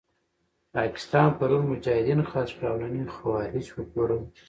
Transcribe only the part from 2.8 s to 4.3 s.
نن یې خوارج وپلورل.